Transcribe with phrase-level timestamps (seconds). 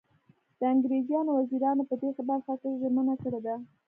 [0.59, 3.55] د انګریزانو وزیرانو په دې برخه کې ژمنه کړې ده.